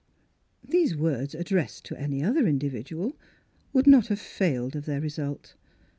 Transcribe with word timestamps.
These 0.67 0.95
words 0.97 1.35
addressed 1.35 1.85
to 1.85 1.95
any 1.95 2.23
other 2.23 2.47
in 2.47 2.57
dividual 2.57 3.19
would 3.71 3.85
not 3.85 4.07
have 4.07 4.19
failed 4.19 4.75
of 4.75 4.85
their 4.87 4.99
result. 4.99 5.53